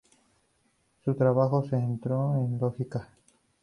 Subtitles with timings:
[1.05, 3.07] Su trabajo se centró en la lógica.